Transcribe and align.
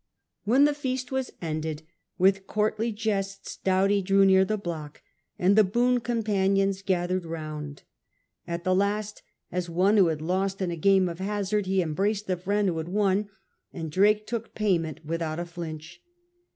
When 0.45 0.63
the 0.65 0.73
feast 0.73 1.11
was 1.11 1.29
ended, 1.43 1.83
with 2.17 2.47
courtly 2.47 2.91
jests 2.91 3.57
Doughty 3.57 4.01
drew 4.01 4.25
near 4.25 4.43
the 4.43 4.57
block 4.57 5.03
and 5.37 5.55
the 5.55 5.63
boon 5.63 5.99
companions 5.99 6.81
gathered 6.81 7.23
round. 7.23 7.83
At 8.47 8.63
the 8.63 8.73
last, 8.73 9.21
as 9.51 9.69
one 9.69 9.97
who 9.97 10.07
had 10.07 10.19
lost 10.19 10.59
in 10.59 10.71
a 10.71 10.75
game 10.75 11.07
of 11.07 11.19
hazard, 11.19 11.67
he 11.67 11.83
embraced 11.83 12.25
the 12.25 12.35
friend 12.35 12.67
who 12.67 12.79
had 12.79 12.89
won, 12.89 13.29
and 13.71 13.91
Drake 13.91 14.25
took 14.25 14.55
payment 14.55 15.05
without 15.05 15.39
a 15.39 15.45
flinch. 15.45 16.01